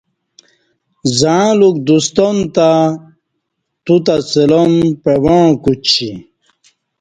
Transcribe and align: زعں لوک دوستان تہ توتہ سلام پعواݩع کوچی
زعں 1.17 1.49
لوک 1.59 1.75
دوستان 1.87 2.35
تہ 2.55 2.69
توتہ 3.85 4.15
سلام 4.31 4.73
پعواݩع 5.03 5.51
کوچی 5.63 6.09